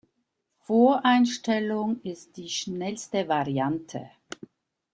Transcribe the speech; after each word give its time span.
Voreinstellung 0.65 2.01
ist 2.01 2.35
die 2.37 2.49
schnellste 2.49 3.27
Variante. 3.27 4.09